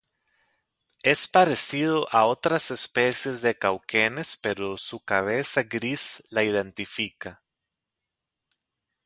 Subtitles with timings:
[1.03, 7.43] Es parecido a otras especies de cauquenes, pero su cabeza gris la identifica.